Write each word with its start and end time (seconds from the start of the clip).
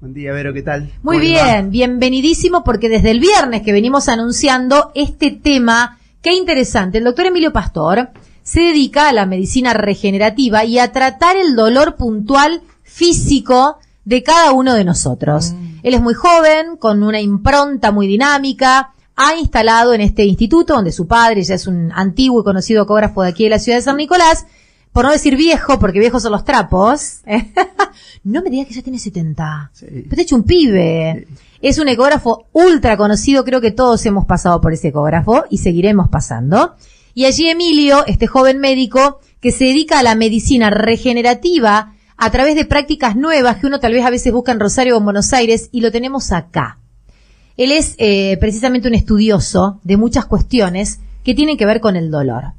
Buen 0.00 0.14
día, 0.14 0.32
Vero, 0.32 0.54
¿qué 0.54 0.62
tal? 0.62 0.90
Muy 1.02 1.18
bien, 1.18 1.70
bienvenidísimo 1.70 2.64
porque 2.64 2.88
desde 2.88 3.10
el 3.10 3.20
viernes 3.20 3.60
que 3.60 3.70
venimos 3.70 4.08
anunciando 4.08 4.92
este 4.94 5.30
tema, 5.30 5.98
qué 6.22 6.32
interesante. 6.32 6.96
El 6.96 7.04
doctor 7.04 7.26
Emilio 7.26 7.52
Pastor 7.52 8.08
se 8.42 8.60
dedica 8.60 9.10
a 9.10 9.12
la 9.12 9.26
medicina 9.26 9.74
regenerativa 9.74 10.64
y 10.64 10.78
a 10.78 10.90
tratar 10.90 11.36
el 11.36 11.54
dolor 11.54 11.96
puntual 11.96 12.62
físico 12.82 13.76
de 14.06 14.22
cada 14.22 14.52
uno 14.52 14.72
de 14.72 14.84
nosotros. 14.84 15.52
Mm. 15.52 15.80
Él 15.82 15.92
es 15.92 16.00
muy 16.00 16.14
joven, 16.14 16.78
con 16.78 17.02
una 17.02 17.20
impronta 17.20 17.92
muy 17.92 18.06
dinámica, 18.06 18.94
ha 19.16 19.34
instalado 19.34 19.92
en 19.92 20.00
este 20.00 20.24
instituto, 20.24 20.76
donde 20.76 20.92
su 20.92 21.06
padre 21.06 21.42
ya 21.42 21.56
es 21.56 21.66
un 21.66 21.92
antiguo 21.92 22.40
y 22.40 22.44
conocido 22.44 22.84
ecógrafo 22.84 23.22
de 23.22 23.28
aquí 23.28 23.44
de 23.44 23.50
la 23.50 23.58
ciudad 23.58 23.76
de 23.76 23.82
San 23.82 23.98
Nicolás, 23.98 24.46
por 24.92 25.04
no 25.04 25.12
decir 25.12 25.36
viejo, 25.36 25.78
porque 25.78 26.00
viejos 26.00 26.22
son 26.22 26.32
los 26.32 26.44
trapos. 26.44 27.20
no 28.24 28.42
me 28.42 28.50
digas 28.50 28.66
que 28.66 28.74
ya 28.74 28.82
tiene 28.82 28.98
70. 28.98 29.70
Sí. 29.72 29.86
Pero 29.88 30.16
te 30.16 30.22
hecho 30.22 30.36
un 30.36 30.44
pibe. 30.44 31.26
Es 31.62 31.78
un 31.78 31.88
ecógrafo 31.88 32.46
ultra 32.52 32.96
conocido, 32.96 33.44
creo 33.44 33.60
que 33.60 33.70
todos 33.70 34.04
hemos 34.06 34.26
pasado 34.26 34.60
por 34.60 34.72
ese 34.72 34.88
ecógrafo 34.88 35.44
y 35.50 35.58
seguiremos 35.58 36.08
pasando. 36.08 36.74
Y 37.14 37.26
allí 37.26 37.48
Emilio, 37.48 38.06
este 38.06 38.26
joven 38.26 38.58
médico, 38.58 39.20
que 39.40 39.52
se 39.52 39.64
dedica 39.64 39.98
a 39.98 40.02
la 40.02 40.14
medicina 40.14 40.70
regenerativa 40.70 41.94
a 42.16 42.30
través 42.30 42.54
de 42.54 42.64
prácticas 42.64 43.16
nuevas 43.16 43.58
que 43.58 43.66
uno 43.66 43.80
tal 43.80 43.92
vez 43.92 44.04
a 44.04 44.10
veces 44.10 44.32
busca 44.32 44.52
en 44.52 44.60
Rosario 44.60 44.94
o 44.94 44.98
en 44.98 45.04
Buenos 45.04 45.32
Aires, 45.32 45.68
y 45.72 45.80
lo 45.80 45.90
tenemos 45.90 46.32
acá. 46.32 46.78
Él 47.56 47.72
es 47.72 47.94
eh, 47.98 48.36
precisamente 48.40 48.88
un 48.88 48.94
estudioso 48.94 49.80
de 49.84 49.96
muchas 49.96 50.26
cuestiones 50.26 51.00
que 51.24 51.34
tienen 51.34 51.56
que 51.56 51.66
ver 51.66 51.80
con 51.80 51.96
el 51.96 52.10
dolor. 52.10 52.52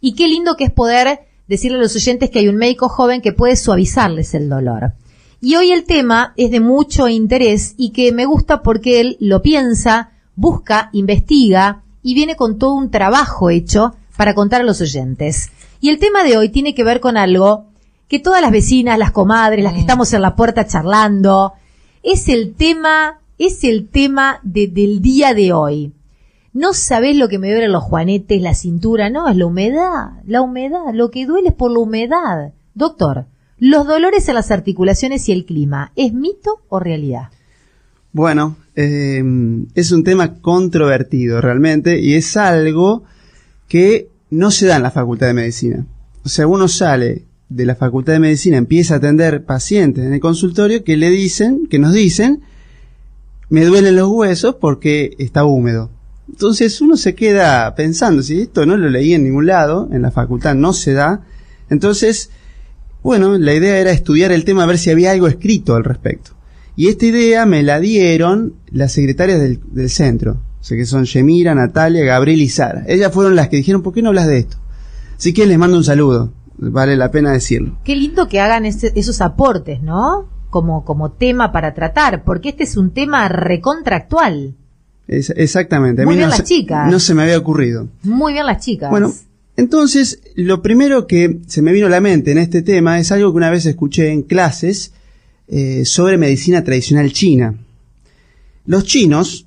Y 0.00 0.14
qué 0.14 0.28
lindo 0.28 0.56
que 0.56 0.64
es 0.64 0.70
poder 0.70 1.25
decirle 1.48 1.78
a 1.78 1.80
los 1.80 1.96
oyentes 1.96 2.30
que 2.30 2.40
hay 2.40 2.48
un 2.48 2.56
médico 2.56 2.88
joven 2.88 3.20
que 3.20 3.32
puede 3.32 3.56
suavizarles 3.56 4.34
el 4.34 4.48
dolor. 4.48 4.92
Y 5.40 5.56
hoy 5.56 5.70
el 5.72 5.84
tema 5.84 6.32
es 6.36 6.50
de 6.50 6.60
mucho 6.60 7.08
interés 7.08 7.74
y 7.76 7.90
que 7.90 8.10
me 8.12 8.24
gusta 8.24 8.62
porque 8.62 9.00
él 9.00 9.16
lo 9.20 9.42
piensa, 9.42 10.10
busca, 10.34 10.90
investiga 10.92 11.82
y 12.02 12.14
viene 12.14 12.36
con 12.36 12.58
todo 12.58 12.74
un 12.74 12.90
trabajo 12.90 13.50
hecho 13.50 13.94
para 14.16 14.34
contar 14.34 14.62
a 14.62 14.64
los 14.64 14.80
oyentes. 14.80 15.50
Y 15.80 15.90
el 15.90 15.98
tema 15.98 16.24
de 16.24 16.36
hoy 16.36 16.48
tiene 16.48 16.74
que 16.74 16.84
ver 16.84 17.00
con 17.00 17.16
algo 17.16 17.66
que 18.08 18.18
todas 18.18 18.40
las 18.40 18.52
vecinas, 18.52 18.98
las 18.98 19.10
comadres, 19.10 19.62
las 19.62 19.72
que 19.72 19.80
mm. 19.80 19.82
estamos 19.82 20.12
en 20.12 20.22
la 20.22 20.36
puerta 20.36 20.66
charlando, 20.66 21.52
es 22.02 22.28
el 22.28 22.54
tema, 22.54 23.20
es 23.38 23.64
el 23.64 23.88
tema 23.88 24.40
del 24.42 25.00
día 25.02 25.34
de 25.34 25.52
hoy. 25.52 25.92
No 26.56 26.72
sabés 26.72 27.18
lo 27.18 27.28
que 27.28 27.38
me 27.38 27.50
duele 27.50 27.68
los 27.68 27.84
juanetes, 27.84 28.40
la 28.40 28.54
cintura, 28.54 29.10
no, 29.10 29.28
es 29.28 29.36
la 29.36 29.44
humedad, 29.44 30.22
la 30.26 30.40
humedad, 30.40 30.94
lo 30.94 31.10
que 31.10 31.26
duele 31.26 31.50
es 31.50 31.54
por 31.54 31.70
la 31.70 31.80
humedad. 31.80 32.54
Doctor, 32.72 33.26
los 33.58 33.86
dolores 33.86 34.26
en 34.30 34.36
las 34.36 34.50
articulaciones 34.50 35.28
y 35.28 35.32
el 35.32 35.44
clima, 35.44 35.92
¿es 35.96 36.14
mito 36.14 36.62
o 36.70 36.80
realidad? 36.80 37.28
Bueno, 38.12 38.56
eh, 38.74 39.22
es 39.74 39.92
un 39.92 40.02
tema 40.02 40.40
controvertido 40.40 41.42
realmente 41.42 42.00
y 42.00 42.14
es 42.14 42.38
algo 42.38 43.04
que 43.68 44.08
no 44.30 44.50
se 44.50 44.64
da 44.64 44.76
en 44.76 44.82
la 44.82 44.90
Facultad 44.90 45.26
de 45.26 45.34
Medicina. 45.34 45.84
O 46.24 46.30
sea, 46.30 46.46
uno 46.46 46.68
sale 46.68 47.26
de 47.50 47.66
la 47.66 47.74
Facultad 47.74 48.14
de 48.14 48.20
Medicina, 48.20 48.56
empieza 48.56 48.94
a 48.94 48.96
atender 48.96 49.44
pacientes 49.44 50.06
en 50.06 50.14
el 50.14 50.20
consultorio 50.20 50.84
que 50.84 50.96
le 50.96 51.10
dicen, 51.10 51.66
que 51.68 51.78
nos 51.78 51.92
dicen, 51.92 52.40
me 53.50 53.66
duelen 53.66 53.94
los 53.96 54.08
huesos 54.08 54.54
porque 54.54 55.10
está 55.18 55.44
húmedo. 55.44 55.90
Entonces 56.28 56.80
uno 56.80 56.96
se 56.96 57.14
queda 57.14 57.74
pensando, 57.74 58.22
si 58.22 58.40
esto 58.42 58.66
no 58.66 58.76
lo 58.76 58.88
leí 58.88 59.14
en 59.14 59.24
ningún 59.24 59.46
lado, 59.46 59.88
en 59.92 60.02
la 60.02 60.10
facultad 60.10 60.54
no 60.54 60.72
se 60.72 60.92
da, 60.92 61.22
entonces, 61.68 62.30
bueno, 63.02 63.38
la 63.38 63.54
idea 63.54 63.78
era 63.78 63.90
estudiar 63.90 64.32
el 64.32 64.44
tema, 64.44 64.62
a 64.62 64.66
ver 64.66 64.78
si 64.78 64.90
había 64.90 65.12
algo 65.12 65.28
escrito 65.28 65.74
al 65.74 65.84
respecto. 65.84 66.32
Y 66.76 66.88
esta 66.88 67.06
idea 67.06 67.46
me 67.46 67.62
la 67.62 67.80
dieron 67.80 68.54
las 68.70 68.92
secretarias 68.92 69.40
del, 69.40 69.90
centro. 69.90 70.42
O 70.60 70.64
sea 70.64 70.76
que 70.76 70.84
son 70.84 71.04
Yemira, 71.04 71.54
Natalia, 71.54 72.04
Gabriel 72.04 72.42
y 72.42 72.48
Sara. 72.48 72.84
Ellas 72.86 73.12
fueron 73.12 73.34
las 73.34 73.48
que 73.48 73.56
dijeron, 73.56 73.82
¿por 73.82 73.94
qué 73.94 74.02
no 74.02 74.10
hablas 74.10 74.26
de 74.26 74.38
esto? 74.38 74.58
Así 75.16 75.32
que 75.32 75.46
les 75.46 75.58
mando 75.58 75.78
un 75.78 75.84
saludo. 75.84 76.32
Vale 76.58 76.96
la 76.96 77.10
pena 77.10 77.32
decirlo. 77.32 77.78
Qué 77.84 77.96
lindo 77.96 78.28
que 78.28 78.40
hagan 78.40 78.66
esos 78.66 79.20
aportes, 79.20 79.82
¿no? 79.82 80.28
Como, 80.50 80.84
como 80.84 81.12
tema 81.12 81.52
para 81.52 81.74
tratar, 81.74 82.24
porque 82.24 82.50
este 82.50 82.64
es 82.64 82.76
un 82.76 82.90
tema 82.90 83.28
recontractual. 83.28 84.54
Exactamente. 85.08 86.04
Muy 86.04 86.16
bien 86.16 86.30
las 86.30 86.44
chicas. 86.44 86.90
No 86.90 86.98
se 87.00 87.14
me 87.14 87.22
había 87.22 87.38
ocurrido. 87.38 87.88
Muy 88.02 88.32
bien 88.32 88.46
las 88.46 88.64
chicas. 88.64 88.90
Bueno, 88.90 89.12
entonces, 89.56 90.20
lo 90.34 90.62
primero 90.62 91.06
que 91.06 91.40
se 91.46 91.62
me 91.62 91.72
vino 91.72 91.86
a 91.86 91.90
la 91.90 92.00
mente 92.00 92.32
en 92.32 92.38
este 92.38 92.62
tema 92.62 92.98
es 92.98 93.10
algo 93.12 93.32
que 93.32 93.38
una 93.38 93.50
vez 93.50 93.64
escuché 93.66 94.10
en 94.10 94.22
clases 94.22 94.92
eh, 95.48 95.84
sobre 95.84 96.18
medicina 96.18 96.62
tradicional 96.62 97.12
china. 97.12 97.54
Los 98.66 98.84
chinos, 98.84 99.46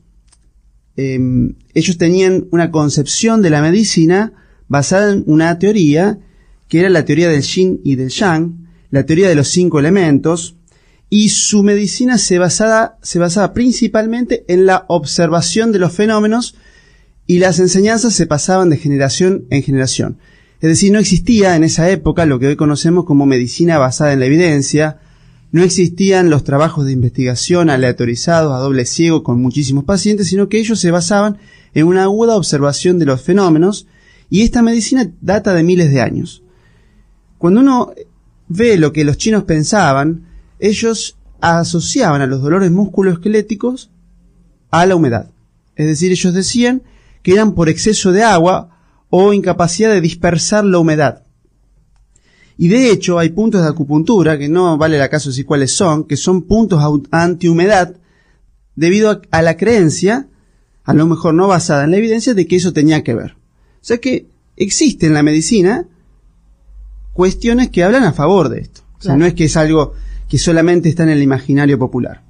em, 0.95 1.53
ellos 1.73 1.97
tenían 1.97 2.47
una 2.51 2.71
concepción 2.71 3.41
de 3.41 3.49
la 3.49 3.61
medicina 3.61 4.33
basada 4.67 5.11
en 5.11 5.23
una 5.27 5.59
teoría 5.59 6.19
que 6.69 6.79
era 6.79 6.89
la 6.89 7.03
teoría 7.03 7.29
del 7.29 7.41
yin 7.41 7.81
y 7.83 7.95
del 7.95 8.09
yang, 8.09 8.67
la 8.91 9.05
teoría 9.05 9.27
de 9.27 9.35
los 9.35 9.49
cinco 9.49 9.79
elementos, 9.79 10.55
y 11.09 11.29
su 11.29 11.63
medicina 11.63 12.17
se 12.17 12.37
basaba, 12.37 12.97
se 13.01 13.19
basaba 13.19 13.53
principalmente 13.53 14.45
en 14.47 14.65
la 14.65 14.85
observación 14.87 15.71
de 15.71 15.79
los 15.79 15.93
fenómenos 15.93 16.55
y 17.25 17.39
las 17.39 17.59
enseñanzas 17.59 18.13
se 18.13 18.27
pasaban 18.27 18.69
de 18.69 18.77
generación 18.77 19.45
en 19.49 19.63
generación. 19.63 20.17
Es 20.61 20.69
decir, 20.69 20.91
no 20.91 20.99
existía 20.99 21.55
en 21.55 21.63
esa 21.63 21.89
época 21.89 22.25
lo 22.25 22.37
que 22.37 22.47
hoy 22.47 22.55
conocemos 22.55 23.05
como 23.05 23.25
medicina 23.25 23.77
basada 23.77 24.13
en 24.13 24.19
la 24.19 24.25
evidencia, 24.25 24.99
no 25.51 25.63
existían 25.63 26.29
los 26.29 26.43
trabajos 26.43 26.85
de 26.85 26.91
investigación 26.91 27.71
aleatorizados 27.71 28.53
a 28.53 28.59
doble 28.59 28.85
ciego 28.85 29.23
con 29.23 29.41
muchísimos 29.41 29.83
pacientes, 29.83 30.27
sino 30.27 30.47
que 30.47 30.59
ellos 30.59 30.79
se 30.79 30.91
basaban 30.91 31.37
en 31.73 31.87
una 31.87 32.03
aguda 32.03 32.35
observación 32.35 32.99
de 32.99 33.05
los 33.05 33.21
fenómenos 33.21 33.87
y 34.29 34.43
esta 34.43 34.61
medicina 34.61 35.09
data 35.21 35.55
de 35.55 35.63
miles 35.63 35.91
de 35.91 36.01
años. 36.01 36.43
Cuando 37.39 37.61
uno 37.61 37.93
ve 38.47 38.77
lo 38.77 38.93
que 38.93 39.05
los 39.05 39.17
chinos 39.17 39.45
pensaban, 39.45 40.28
ellos 40.59 41.17
asociaban 41.41 42.21
a 42.21 42.27
los 42.27 42.41
dolores 42.41 42.71
musculoesqueléticos 42.71 43.89
a 44.71 44.85
la 44.85 44.95
humedad. 44.95 45.31
Es 45.75 45.87
decir, 45.87 46.11
ellos 46.11 46.33
decían 46.33 46.83
que 47.23 47.33
eran 47.33 47.53
por 47.53 47.69
exceso 47.69 48.11
de 48.11 48.23
agua 48.23 48.77
o 49.09 49.33
incapacidad 49.33 49.89
de 49.89 50.01
dispersar 50.01 50.65
la 50.65 50.79
humedad. 50.79 51.23
Y 52.57 52.67
de 52.67 52.91
hecho 52.91 53.17
hay 53.17 53.29
puntos 53.29 53.61
de 53.61 53.69
acupuntura, 53.69 54.37
que 54.37 54.49
no 54.49 54.77
vale 54.77 54.97
la 54.97 55.09
caso 55.09 55.29
decir 55.29 55.45
cuáles 55.45 55.73
son, 55.73 56.03
que 56.03 56.17
son 56.17 56.41
puntos 56.41 56.83
antihumedad 57.09 57.95
debido 58.75 59.21
a, 59.31 59.41
la 59.41 59.55
creencia, 59.55 60.27
a 60.83 60.93
lo 60.93 61.07
mejor 61.07 61.33
no 61.33 61.47
basada 61.47 61.85
en 61.85 61.91
la 61.91 61.97
evidencia, 61.97 62.33
de 62.33 62.47
que 62.47 62.57
eso 62.57 62.73
tenía 62.73 63.03
que 63.03 63.13
ver. 63.13 63.37
O 63.81 63.85
sea 63.85 63.99
que 63.99 64.27
existe 64.57 65.07
en 65.07 65.13
la 65.13 65.23
medicina 65.23 65.87
cuestiones 67.13 67.69
que 67.69 67.83
hablan 67.83 68.03
a 68.03 68.11
favor 68.11 68.49
de 68.49 68.59
esto. 68.59 68.81
O 68.99 69.01
sea, 69.01 69.15
no 69.15 69.25
es 69.25 69.33
que 69.33 69.45
es 69.45 69.55
algo 69.55 69.93
que 70.29 70.37
solamente 70.37 70.87
está 70.87 71.03
en 71.03 71.09
el 71.09 71.21
imaginario 71.21 71.77
popular. 71.77 72.21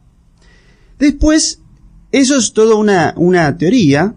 Después, 0.98 1.62
eso 2.12 2.36
es 2.38 2.54
toda 2.54 2.76
una, 2.76 3.14
una 3.18 3.56
teoría 3.58 4.16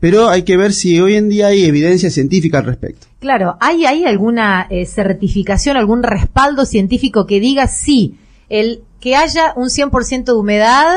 pero 0.00 0.28
hay 0.28 0.42
que 0.42 0.56
ver 0.56 0.72
si 0.72 1.00
hoy 1.00 1.14
en 1.14 1.28
día 1.28 1.48
hay 1.48 1.64
evidencia 1.64 2.10
científica 2.10 2.58
al 2.58 2.66
respecto. 2.66 3.06
Claro, 3.18 3.56
¿hay, 3.60 3.84
hay 3.84 4.04
alguna 4.04 4.66
eh, 4.70 4.86
certificación, 4.86 5.76
algún 5.76 6.02
respaldo 6.02 6.64
científico 6.64 7.26
que 7.26 7.40
diga 7.40 7.66
sí, 7.66 8.16
el 8.48 8.82
que 9.00 9.16
haya 9.16 9.52
un 9.56 9.68
100% 9.68 10.24
de 10.24 10.32
humedad 10.32 10.96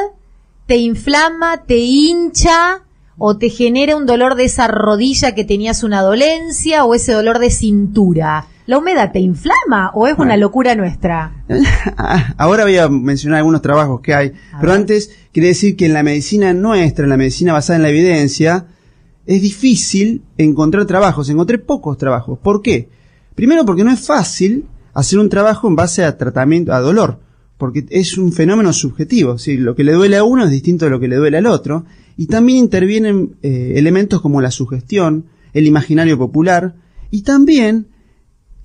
te 0.67 0.77
inflama, 0.77 1.63
te 1.65 1.77
hincha 1.77 2.83
o 3.17 3.38
te 3.38 3.50
genera 3.50 3.95
un 3.95 4.06
dolor 4.06 4.35
de 4.35 4.45
esa 4.45 4.67
rodilla 4.67 5.33
que 5.33 5.44
tenías 5.44 5.83
una 5.83 6.01
dolencia 6.01 6.85
o 6.85 6.94
ese 6.94 7.13
dolor 7.13 7.39
de 7.39 7.50
cintura? 7.50 8.45
¿La 8.71 8.77
humedad 8.77 9.12
te 9.12 9.19
inflama 9.19 9.91
o 9.95 10.07
es 10.07 10.18
una 10.18 10.38
locura 10.38 10.75
nuestra? 10.75 11.44
Ahora 12.38 12.63
voy 12.63 12.77
a 12.77 12.88
mencionar 12.88 13.39
algunos 13.39 13.62
trabajos 13.62 14.00
que 14.00 14.13
hay, 14.13 14.31
pero 14.62 14.71
antes 14.71 15.13
quiere 15.33 15.50
decir 15.50 15.75
que 15.75 15.88
en 15.88 15.94
la 15.94 16.03
medicina 16.03 16.53
nuestra, 16.53 17.03
en 17.03 17.09
la 17.09 17.18
medicina 17.18 17.51
basada 17.51 17.75
en 17.75 17.83
la 17.83 17.89
evidencia, 17.89 18.68
es 19.25 19.41
difícil 19.41 20.23
encontrar 20.38 20.85
trabajos. 20.85 21.29
Encontré 21.29 21.57
pocos 21.57 21.97
trabajos. 21.97 22.39
¿Por 22.39 22.62
qué? 22.62 22.88
Primero 23.35 23.65
porque 23.65 23.83
no 23.83 23.91
es 23.91 24.07
fácil 24.07 24.68
hacer 24.94 25.19
un 25.19 25.27
trabajo 25.27 25.67
en 25.67 25.75
base 25.75 26.06
a 26.06 26.17
tratamiento, 26.17 26.71
a 26.71 26.79
dolor, 26.79 27.19
porque 27.57 27.85
es 27.89 28.17
un 28.17 28.31
fenómeno 28.31 28.71
subjetivo. 28.71 29.38
¿sí? 29.38 29.57
Lo 29.57 29.75
que 29.75 29.83
le 29.83 29.91
duele 29.91 30.15
a 30.15 30.24
uno 30.24 30.45
es 30.45 30.50
distinto 30.50 30.85
de 30.85 30.91
lo 30.91 31.01
que 31.01 31.09
le 31.09 31.17
duele 31.17 31.39
al 31.39 31.47
otro. 31.47 31.83
Y 32.15 32.27
también 32.27 32.59
intervienen 32.59 33.35
eh, 33.41 33.74
elementos 33.75 34.21
como 34.21 34.39
la 34.39 34.50
sugestión, 34.50 35.25
el 35.51 35.67
imaginario 35.67 36.17
popular, 36.17 36.75
y 37.09 37.24
también 37.24 37.90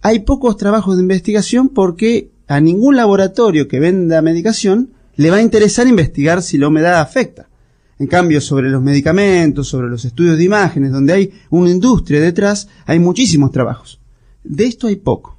hay 0.02 0.20
pocos 0.20 0.56
trabajos 0.56 0.96
de 0.96 1.02
investigación 1.02 1.68
porque 1.68 2.30
a 2.46 2.60
ningún 2.60 2.96
laboratorio 2.96 3.68
que 3.68 3.80
venda 3.80 4.22
medicación 4.22 4.90
le 5.16 5.30
va 5.30 5.36
a 5.36 5.42
interesar 5.42 5.86
investigar 5.86 6.42
si 6.42 6.58
la 6.58 6.68
humedad 6.68 7.00
afecta. 7.00 7.48
En 7.98 8.06
cambio, 8.06 8.40
sobre 8.40 8.68
los 8.68 8.82
medicamentos, 8.82 9.68
sobre 9.68 9.88
los 9.88 10.04
estudios 10.04 10.36
de 10.36 10.44
imágenes, 10.44 10.92
donde 10.92 11.14
hay 11.14 11.32
una 11.48 11.70
industria 11.70 12.20
detrás, 12.20 12.68
hay 12.84 12.98
muchísimos 12.98 13.50
trabajos. 13.50 14.00
De 14.44 14.66
esto 14.66 14.86
hay 14.86 14.96
poco. 14.96 15.38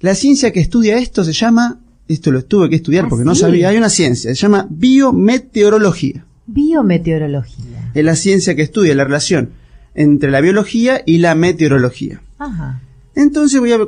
La 0.00 0.14
ciencia 0.14 0.52
que 0.52 0.60
estudia 0.60 0.96
esto 0.98 1.22
se 1.22 1.32
llama, 1.32 1.80
esto 2.08 2.30
lo 2.30 2.44
tuve 2.44 2.70
que 2.70 2.76
estudiar 2.76 3.04
Ah, 3.04 3.08
porque 3.10 3.24
no 3.24 3.34
sabía, 3.34 3.68
hay 3.68 3.76
una 3.76 3.90
ciencia, 3.90 4.34
se 4.34 4.40
llama 4.40 4.66
biometeorología. 4.70 6.24
Biometeorología. 6.46 7.92
Es 7.94 8.04
la 8.04 8.16
ciencia 8.16 8.56
que 8.56 8.62
estudia 8.62 8.94
la 8.94 9.04
relación 9.04 9.50
entre 9.94 10.30
la 10.30 10.40
biología 10.40 11.02
y 11.04 11.18
la 11.18 11.34
meteorología. 11.34 12.22
Ajá. 12.38 12.80
Entonces 13.14 13.60
voy 13.60 13.72
a 13.72 13.78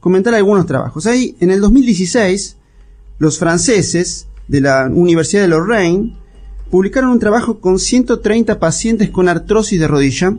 comentar 0.00 0.34
algunos 0.34 0.66
trabajos. 0.66 1.06
Ahí, 1.06 1.36
en 1.40 1.50
el 1.50 1.60
2016, 1.60 2.56
los 3.18 3.38
franceses 3.38 4.28
de 4.48 4.60
la 4.60 4.88
Universidad 4.90 5.42
de 5.42 5.48
Lorraine 5.48 6.16
publicaron 6.70 7.10
un 7.10 7.18
trabajo 7.18 7.60
con 7.60 7.78
130 7.78 8.58
pacientes 8.58 9.10
con 9.10 9.28
artrosis 9.28 9.78
de 9.78 9.88
rodilla, 9.88 10.34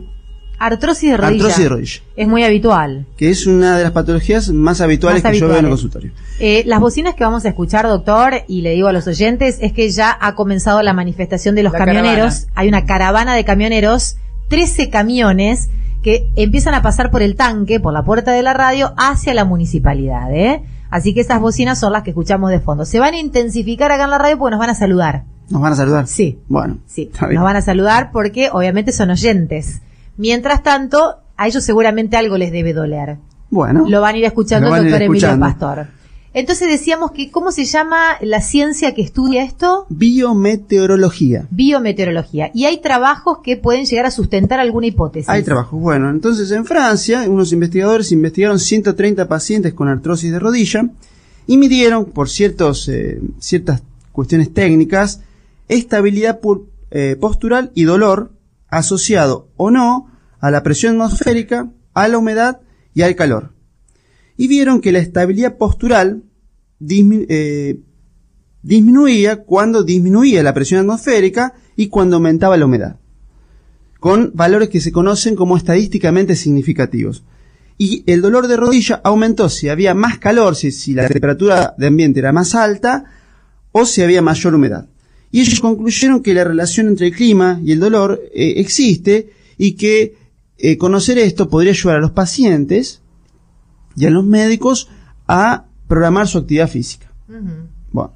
Artrosis 0.60 1.10
de 1.10 1.16
rodilla. 1.16 1.44
Artrosis 1.44 1.62
de 1.62 1.68
rodilla. 1.68 2.00
Es 2.16 2.26
muy 2.26 2.42
habitual. 2.42 3.06
que 3.16 3.30
es 3.30 3.46
una 3.46 3.76
de 3.78 3.84
las 3.84 3.92
patologías 3.92 4.48
más 4.50 4.80
habituales 4.80 5.22
Más 5.22 5.32
que 5.32 5.38
yo 5.38 5.46
veo 5.46 5.58
en 5.58 5.66
el 5.66 5.70
consultorio. 5.70 6.10
Eh, 6.40 6.64
las 6.66 6.80
bocinas 6.80 7.14
que 7.14 7.22
vamos 7.22 7.44
a 7.44 7.48
escuchar, 7.50 7.86
doctor, 7.86 8.42
y 8.48 8.62
le 8.62 8.72
digo 8.72 8.88
a 8.88 8.92
los 8.92 9.06
oyentes, 9.06 9.58
es 9.60 9.72
que 9.72 9.88
ya 9.90 10.16
ha 10.20 10.34
comenzado 10.34 10.82
la 10.82 10.92
manifestación 10.92 11.54
de 11.54 11.62
los 11.62 11.72
La 11.72 11.78
camioneros. 11.78 12.34
caravana. 12.34 12.52
Hay 12.56 12.68
una 12.68 12.86
caravana 12.86 13.34
de 13.36 13.44
camioneros, 13.44 14.16
13 14.48 14.90
camiones 14.90 15.68
que 16.02 16.30
empiezan 16.36 16.74
a 16.74 16.82
pasar 16.82 17.10
por 17.10 17.22
el 17.22 17.36
tanque, 17.36 17.80
por 17.80 17.92
la 17.92 18.04
puerta 18.04 18.32
de 18.32 18.42
la 18.42 18.54
radio, 18.54 18.94
hacia 18.96 19.34
la 19.34 19.44
municipalidad. 19.44 20.32
¿eh? 20.32 20.62
Así 20.90 21.14
que 21.14 21.20
esas 21.20 21.40
bocinas 21.40 21.78
son 21.78 21.92
las 21.92 22.02
que 22.02 22.10
escuchamos 22.10 22.50
de 22.50 22.60
fondo. 22.60 22.84
Se 22.84 22.98
van 22.98 23.14
a 23.14 23.18
intensificar 23.18 23.92
acá 23.92 24.04
en 24.04 24.10
la 24.10 24.18
radio 24.18 24.38
porque 24.38 24.52
nos 24.52 24.60
van 24.60 24.70
a 24.70 24.74
saludar. 24.74 25.24
¿Nos 25.50 25.62
van 25.62 25.72
a 25.72 25.76
saludar? 25.76 26.06
Sí. 26.06 26.38
Bueno, 26.48 26.78
Sí, 26.86 27.10
nos 27.32 27.42
van 27.42 27.56
a 27.56 27.62
saludar 27.62 28.10
porque 28.12 28.50
obviamente 28.52 28.92
son 28.92 29.10
oyentes. 29.10 29.80
Mientras 30.16 30.62
tanto, 30.62 31.16
a 31.36 31.46
ellos 31.46 31.64
seguramente 31.64 32.16
algo 32.16 32.36
les 32.36 32.52
debe 32.52 32.72
doler. 32.72 33.16
Bueno, 33.50 33.84
Lo 33.88 34.00
van 34.00 34.14
a 34.14 34.18
ir 34.18 34.24
escuchando 34.24 34.74
el 34.74 34.84
doctor 34.84 35.02
Emilio. 35.02 35.38
Pastor. 35.40 35.86
Entonces 36.38 36.68
decíamos 36.68 37.10
que, 37.10 37.32
¿cómo 37.32 37.50
se 37.50 37.64
llama 37.64 38.16
la 38.20 38.40
ciencia 38.40 38.94
que 38.94 39.02
estudia 39.02 39.42
esto? 39.42 39.86
biometeorología. 39.88 41.48
Biometeorología. 41.50 42.52
Y 42.54 42.66
hay 42.66 42.80
trabajos 42.80 43.38
que 43.42 43.56
pueden 43.56 43.86
llegar 43.86 44.06
a 44.06 44.12
sustentar 44.12 44.60
alguna 44.60 44.86
hipótesis. 44.86 45.28
Hay 45.28 45.42
trabajos. 45.42 45.80
Bueno, 45.80 46.08
entonces 46.08 46.52
en 46.52 46.64
Francia, 46.64 47.24
unos 47.28 47.52
investigadores 47.52 48.12
investigaron 48.12 48.60
130 48.60 49.26
pacientes 49.26 49.74
con 49.74 49.88
artrosis 49.88 50.30
de 50.30 50.38
rodilla 50.38 50.88
y 51.48 51.56
midieron, 51.56 52.04
por 52.04 52.28
ciertos, 52.30 52.88
eh, 52.88 53.20
ciertas 53.40 53.82
cuestiones 54.12 54.54
técnicas, 54.54 55.22
estabilidad 55.66 56.38
eh, 56.92 57.16
postural 57.20 57.72
y 57.74 57.82
dolor 57.82 58.30
asociado 58.68 59.48
o 59.56 59.72
no 59.72 60.08
a 60.38 60.52
la 60.52 60.62
presión 60.62 61.02
atmosférica, 61.02 61.68
a 61.94 62.06
la 62.06 62.16
humedad 62.16 62.60
y 62.94 63.02
al 63.02 63.16
calor. 63.16 63.54
Y 64.36 64.46
vieron 64.46 64.80
que 64.80 64.92
la 64.92 65.00
estabilidad 65.00 65.56
postural 65.56 66.22
eh, 66.80 67.78
disminuía 68.62 69.42
cuando 69.42 69.82
disminuía 69.82 70.42
la 70.42 70.54
presión 70.54 70.80
atmosférica 70.80 71.54
y 71.76 71.88
cuando 71.88 72.16
aumentaba 72.16 72.56
la 72.56 72.66
humedad 72.66 72.98
con 74.00 74.30
valores 74.34 74.68
que 74.68 74.80
se 74.80 74.92
conocen 74.92 75.34
como 75.34 75.56
estadísticamente 75.56 76.36
significativos. 76.36 77.24
Y 77.76 78.02
el 78.10 78.22
dolor 78.22 78.48
de 78.48 78.56
rodilla 78.56 79.00
aumentó 79.04 79.48
si 79.48 79.68
había 79.68 79.94
más 79.94 80.18
calor, 80.18 80.56
si, 80.56 80.72
si 80.72 80.94
la 80.94 81.08
temperatura 81.08 81.74
de 81.78 81.86
ambiente 81.86 82.20
era 82.20 82.32
más 82.32 82.54
alta 82.54 83.04
o 83.70 83.86
si 83.86 84.02
había 84.02 84.22
mayor 84.22 84.54
humedad. 84.54 84.88
Y 85.30 85.40
ellos 85.40 85.60
concluyeron 85.60 86.22
que 86.22 86.34
la 86.34 86.44
relación 86.44 86.88
entre 86.88 87.08
el 87.08 87.14
clima 87.14 87.60
y 87.62 87.72
el 87.72 87.80
dolor 87.80 88.20
eh, 88.34 88.54
existe 88.56 89.30
y 89.56 89.72
que 89.72 90.16
eh, 90.56 90.76
conocer 90.76 91.18
esto 91.18 91.48
podría 91.48 91.72
ayudar 91.72 91.98
a 91.98 92.00
los 92.00 92.12
pacientes 92.12 93.02
y 93.94 94.06
a 94.06 94.10
los 94.10 94.24
médicos 94.24 94.88
a 95.28 95.66
programar 95.88 96.28
su 96.28 96.38
actividad 96.38 96.68
física. 96.68 97.10
Bueno, 97.90 98.12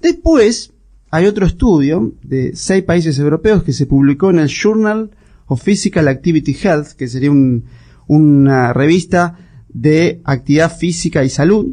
después 0.00 0.72
hay 1.10 1.26
otro 1.26 1.44
estudio 1.46 2.12
de 2.22 2.54
seis 2.56 2.82
países 2.84 3.18
europeos 3.18 3.62
que 3.62 3.72
se 3.72 3.86
publicó 3.86 4.30
en 4.30 4.38
el 4.38 4.48
Journal 4.48 5.10
of 5.46 5.62
Physical 5.62 6.08
Activity 6.08 6.56
Health, 6.62 6.88
que 6.96 7.06
sería 7.08 7.30
un- 7.30 7.64
una 8.06 8.72
revista 8.72 9.36
de 9.68 10.20
actividad 10.24 10.74
física 10.76 11.22
y 11.24 11.28
salud, 11.28 11.66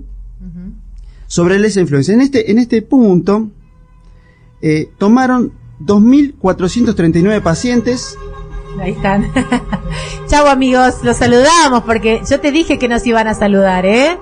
sobre 1.27 1.55
esa 1.65 1.79
influencia. 1.81 2.13
En 2.13 2.21
este, 2.21 2.51
en 2.51 2.59
este 2.59 2.81
punto, 2.83 3.49
eh, 4.61 4.89
tomaron 4.99 5.51
2.439 5.79 7.41
pacientes, 7.41 8.17
Ahí 8.79 8.91
están. 8.93 9.31
Chau 10.27 10.47
amigos, 10.47 10.95
los 11.03 11.17
saludamos 11.17 11.83
porque 11.83 12.21
yo 12.27 12.39
te 12.39 12.51
dije 12.51 12.79
que 12.79 12.87
nos 12.87 13.05
iban 13.05 13.27
a 13.27 13.35
saludar, 13.35 13.85
¿eh? 13.85 14.17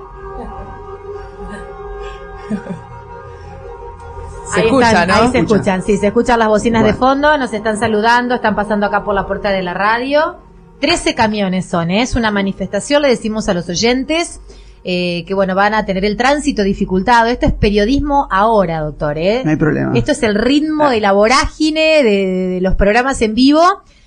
Se 4.54 4.60
ahí 4.60 4.66
escucha, 4.66 4.88
están, 4.88 5.08
¿no? 5.08 5.14
Ahí 5.14 5.20
se 5.30 5.38
Escucha. 5.38 5.54
escuchan, 5.54 5.82
sí, 5.82 5.96
se 5.96 6.06
escuchan 6.08 6.38
las 6.38 6.48
bocinas 6.48 6.84
de 6.84 6.92
fondo, 6.94 7.38
nos 7.38 7.52
están 7.52 7.78
saludando, 7.78 8.34
están 8.34 8.54
pasando 8.54 8.86
acá 8.86 9.02
por 9.04 9.14
la 9.14 9.26
puerta 9.26 9.50
de 9.50 9.62
la 9.62 9.72
radio. 9.74 10.36
Trece 10.80 11.14
camiones 11.14 11.66
son, 11.66 11.90
¿eh? 11.90 12.02
es 12.02 12.16
una 12.16 12.30
manifestación, 12.30 13.02
le 13.02 13.08
decimos 13.08 13.48
a 13.48 13.54
los 13.54 13.68
oyentes. 13.68 14.40
eh, 14.84 15.24
que 15.28 15.34
bueno, 15.34 15.54
van 15.54 15.74
a 15.74 15.86
tener 15.86 16.04
el 16.04 16.16
tránsito 16.16 16.64
dificultado. 16.64 17.28
Esto 17.28 17.46
es 17.46 17.52
periodismo 17.52 18.26
ahora, 18.32 18.80
doctor, 18.80 19.16
¿eh? 19.16 19.42
no 19.44 19.50
hay 19.52 19.56
problema. 19.56 19.92
Esto 19.96 20.10
es 20.10 20.22
el 20.24 20.34
ritmo 20.34 20.90
de 20.90 21.00
la 21.00 21.12
vorágine 21.12 22.02
de, 22.02 22.26
de 22.54 22.60
los 22.60 22.74
programas 22.74 23.22
en 23.22 23.34
vivo. 23.36 23.62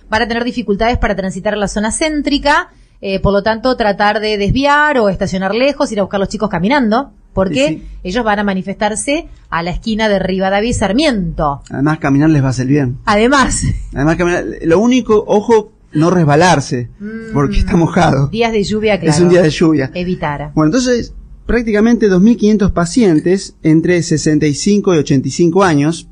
Van 0.09 0.21
a 0.21 0.27
tener 0.27 0.43
dificultades 0.43 0.97
para 0.97 1.15
transitar 1.15 1.55
la 1.57 1.69
zona 1.69 1.91
céntrica. 1.91 2.69
eh, 3.01 3.19
por 3.21 3.31
lo 3.31 3.41
tanto, 3.41 3.75
tratar 3.77 4.19
de 4.19 4.37
desviar 4.37 4.97
o 4.99 5.07
estacionar 5.09 5.55
lejos, 5.55 5.91
ir 5.93 5.99
a 5.99 6.03
buscar 6.03 6.17
a 6.17 6.19
los 6.19 6.29
chicos 6.29 6.49
caminando. 6.49 7.11
Porque 7.35 7.67
Sí, 7.67 7.83
ellos 8.03 8.23
van 8.23 8.39
a 8.39 8.43
manifestarse 8.45 9.27
a 9.49 9.61
la 9.61 9.71
esquina 9.71 10.07
de 10.07 10.19
Rivadavia 10.19 10.69
y 10.69 10.73
Sarmiento. 10.73 11.61
Además, 11.69 11.99
caminar 11.99 12.29
les 12.29 12.41
va 12.41 12.47
a 12.47 12.51
hacer 12.51 12.65
bien. 12.65 12.97
Además, 13.03 13.61
Además, 13.93 14.15
caminar, 14.15 14.45
lo 14.63 14.79
único, 14.79 15.21
ojo, 15.27 15.73
no 15.91 16.11
resbalarse, 16.11 16.89
porque 17.33 17.59
está 17.59 17.75
mojado. 17.75 18.27
Mm. 18.27 18.31
días 18.31 18.53
de 18.53 18.63
lluvia, 18.63 18.99
claro. 19.01 19.13
Es 19.13 19.21
un 19.21 19.27
día 19.27 19.41
de 19.41 19.49
lluvia. 19.49 19.91
Evitar. 19.93 20.53
Bueno, 20.55 20.67
entonces, 20.67 21.13
prácticamente 21.45 22.09
2.500 22.09 22.71
pacientes 22.71 23.55
entre 23.63 24.01
65 24.01 24.95
y 24.95 24.97
85 24.99 25.63
años, 25.63 26.07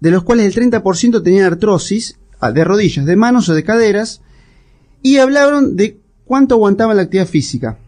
de 0.00 0.10
los 0.10 0.22
cuales 0.22 0.54
el 0.54 0.70
30% 0.70 1.22
tenían 1.22 1.46
artrosis 1.46 2.18
ah, 2.40 2.52
de 2.52 2.62
rodillas, 2.62 3.06
de 3.06 3.16
manos 3.16 3.48
o 3.48 3.54
de 3.54 3.64
caderas, 3.64 4.20
y 5.02 5.16
hablaron 5.16 5.76
de 5.76 5.98
cuánto 6.26 6.56
aguantaban 6.56 6.98
la 6.98 7.04
actividad 7.04 7.26
física. 7.26 7.78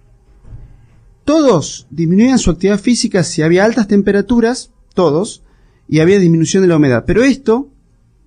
Todos 1.25 1.87
disminuían 1.91 2.39
su 2.39 2.51
actividad 2.51 2.81
física 2.81 3.23
si 3.23 3.43
había 3.43 3.65
altas 3.65 3.87
temperaturas, 3.89 4.71
todos, 4.95 5.43
y 5.89 6.01
había 6.01 6.19
disminución 6.19 6.63
de 6.63 6.69
la 6.69 6.77
humedad. 6.77 7.05
Pero 7.07 7.23
esto, 7.23 7.71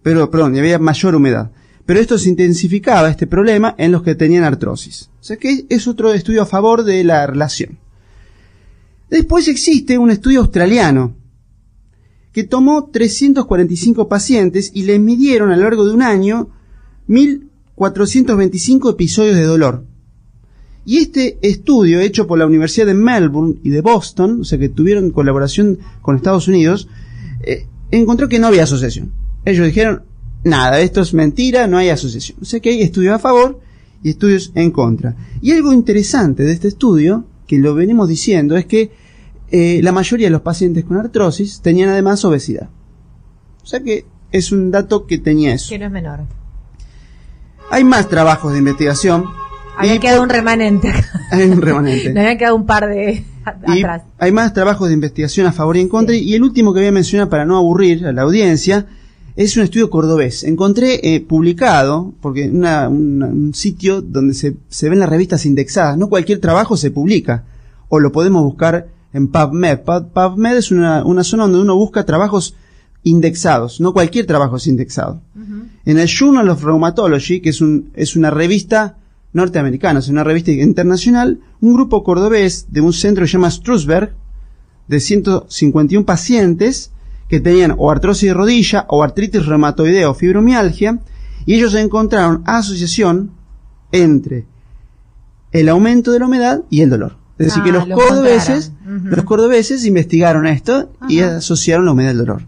pero, 0.01 0.29
perdón, 0.29 0.55
y 0.55 0.59
había 0.59 0.79
mayor 0.79 1.15
humedad. 1.15 1.51
Pero 1.85 1.99
esto 1.99 2.17
se 2.17 2.29
intensificaba, 2.29 3.09
este 3.09 3.27
problema, 3.27 3.75
en 3.77 3.91
los 3.91 4.01
que 4.01 4.15
tenían 4.15 4.43
artrosis. 4.43 5.09
O 5.19 5.23
sea 5.23 5.37
que 5.37 5.65
es 5.69 5.87
otro 5.87 6.13
estudio 6.13 6.41
a 6.41 6.47
favor 6.47 6.83
de 6.83 7.03
la 7.03 7.27
relación. 7.27 7.79
Después 9.09 9.47
existe 9.47 9.97
un 9.97 10.09
estudio 10.09 10.41
australiano 10.41 11.15
que 12.31 12.43
tomó 12.43 12.89
345 12.89 14.09
pacientes 14.09 14.71
y 14.73 14.83
les 14.83 14.99
midieron 14.99 15.51
a 15.51 15.55
lo 15.55 15.63
largo 15.63 15.85
de 15.85 15.93
un 15.93 16.01
año 16.01 16.49
1425 17.07 18.89
episodios 18.89 19.35
de 19.35 19.43
dolor. 19.43 19.85
Y 20.85 20.99
este 20.99 21.39
estudio, 21.41 21.99
hecho 21.99 22.27
por 22.27 22.37
la 22.37 22.45
Universidad 22.45 22.85
de 22.85 22.93
Melbourne 22.93 23.55
y 23.63 23.69
de 23.69 23.81
Boston, 23.81 24.41
o 24.41 24.43
sea 24.43 24.59
que 24.59 24.69
tuvieron 24.69 25.09
colaboración 25.09 25.79
con 26.01 26.15
Estados 26.15 26.47
Unidos, 26.47 26.87
eh, 27.41 27.65
encontró 27.91 28.29
que 28.29 28.39
no 28.39 28.47
había 28.47 28.63
asociación. 28.63 29.11
Ellos 29.45 29.65
dijeron, 29.65 30.03
nada, 30.43 30.79
esto 30.79 31.01
es 31.01 31.13
mentira, 31.13 31.67
no 31.67 31.77
hay 31.77 31.89
asociación. 31.89 32.37
O 32.41 32.45
sea 32.45 32.59
que 32.59 32.69
hay 32.69 32.81
estudios 32.81 33.15
a 33.15 33.19
favor 33.19 33.59
y 34.03 34.11
estudios 34.11 34.51
en 34.53 34.71
contra. 34.71 35.15
Y 35.41 35.51
algo 35.51 35.73
interesante 35.73 36.43
de 36.43 36.53
este 36.53 36.67
estudio, 36.67 37.25
que 37.47 37.57
lo 37.57 37.73
venimos 37.73 38.07
diciendo, 38.07 38.55
es 38.55 38.65
que 38.65 38.91
eh, 39.51 39.79
la 39.83 39.91
mayoría 39.91 40.27
de 40.27 40.31
los 40.31 40.41
pacientes 40.41 40.85
con 40.85 40.97
artrosis 40.97 41.61
tenían 41.61 41.89
además 41.89 42.23
obesidad. 42.25 42.69
O 43.63 43.65
sea 43.65 43.81
que 43.81 44.05
es 44.31 44.51
un 44.51 44.69
dato 44.69 45.07
que 45.07 45.17
tenía 45.17 45.53
eso. 45.53 45.69
Que 45.69 45.79
no 45.79 45.85
es 45.85 45.91
menor. 45.91 46.21
Hay 47.71 47.83
más 47.83 48.07
trabajos 48.07 48.53
de 48.53 48.59
investigación. 48.59 49.25
Había 49.77 49.99
quedado 49.99 50.23
un 50.23 50.29
remanente. 50.29 50.91
Hay 51.31 51.49
un 51.49 51.61
remanente. 51.61 52.09
Habían 52.17 52.37
quedado 52.37 52.55
un 52.55 52.65
par 52.65 52.87
de 52.87 53.23
Y 53.67 53.79
atrás. 53.81 54.03
hay 54.17 54.31
más 54.31 54.53
trabajos 54.53 54.87
de 54.87 54.93
investigación 54.93 55.45
a 55.47 55.51
favor 55.51 55.77
y 55.77 55.81
en 55.81 55.89
contra. 55.89 56.15
Y 56.15 56.33
el 56.33 56.43
último 56.43 56.73
que 56.73 56.79
voy 56.79 56.87
a 56.87 56.91
mencionar 56.91 57.29
para 57.29 57.45
no 57.45 57.57
aburrir 57.57 58.05
a 58.07 58.11
la 58.11 58.23
audiencia 58.23 58.85
es 59.35 59.55
un 59.57 59.63
estudio 59.63 59.89
cordobés. 59.89 60.43
Encontré 60.43 61.15
eh, 61.15 61.19
publicado, 61.21 62.13
porque 62.21 62.49
una- 62.49 62.87
una- 62.89 63.27
un 63.27 63.53
sitio 63.53 64.01
donde 64.01 64.33
se, 64.33 64.55
se 64.69 64.89
ven 64.89 64.99
las 64.99 65.09
revistas 65.09 65.45
indexadas. 65.45 65.97
No 65.97 66.07
cualquier 66.09 66.39
trabajo 66.39 66.77
se 66.77 66.91
publica. 66.91 67.43
O 67.89 67.99
lo 67.99 68.11
podemos 68.11 68.43
buscar 68.43 68.87
en 69.13 69.27
PubMed. 69.27 69.79
Pub- 69.81 70.07
PubMed 70.13 70.57
es 70.57 70.71
una, 70.71 71.03
una 71.05 71.23
zona 71.23 71.43
donde 71.43 71.59
uno 71.59 71.75
busca 71.75 72.05
trabajos 72.05 72.55
indexados. 73.03 73.79
No 73.81 73.93
cualquier 73.93 74.25
trabajo 74.25 74.55
es 74.57 74.67
indexado. 74.67 75.21
En 75.85 75.99
el 75.99 76.07
Journal 76.07 76.49
of 76.49 76.63
Rheumatology, 76.63 77.41
que 77.41 77.49
es, 77.49 77.61
un, 77.61 77.91
es 77.93 78.15
una 78.15 78.31
revista 78.31 78.95
norteamericana, 79.35 79.99
es 79.99 80.07
una 80.07 80.23
revista 80.23 80.51
internacional, 80.51 81.41
un 81.59 81.73
grupo 81.73 82.03
cordobés 82.03 82.67
de 82.71 82.81
un 82.81 82.93
centro 82.93 83.23
que 83.23 83.27
se 83.27 83.33
llama 83.33 83.51
Strasberg, 83.51 84.15
de 84.87 84.99
151 84.99 86.05
pacientes 86.05 86.91
que 87.27 87.39
tenían 87.39 87.75
o 87.77 87.91
artrosis 87.91 88.29
de 88.29 88.33
rodilla 88.33 88.85
o 88.87 89.03
artritis 89.03 89.45
reumatoidea 89.45 90.09
o 90.09 90.13
fibromialgia, 90.13 90.99
y 91.45 91.55
ellos 91.55 91.75
encontraron 91.75 92.43
asociación 92.45 93.31
entre 93.91 94.45
el 95.51 95.69
aumento 95.69 96.11
de 96.11 96.19
la 96.19 96.27
humedad 96.27 96.61
y 96.69 96.81
el 96.81 96.89
dolor. 96.89 97.17
Es 97.37 97.47
decir, 97.47 97.61
Ah, 97.61 97.65
que 97.65 97.71
los 97.73 97.87
lo 97.89 97.95
cordobeses, 97.95 98.71
los 98.85 99.25
cordobeses 99.25 99.85
investigaron 99.85 100.47
esto 100.47 100.91
y 101.09 101.19
asociaron 101.19 101.85
la 101.85 101.91
humedad 101.91 102.11
al 102.11 102.19
dolor. 102.19 102.43